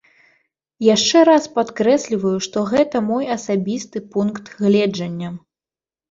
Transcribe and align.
Яшчэ 0.95 1.17
раз 1.29 1.43
падкрэсліваю, 1.57 2.31
што 2.45 2.63
гэта 2.71 3.01
мой 3.09 3.27
асабісты 3.35 4.01
пункт 4.15 4.49
гледжання. 4.63 5.29